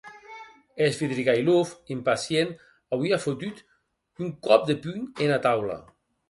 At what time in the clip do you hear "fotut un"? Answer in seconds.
3.27-4.29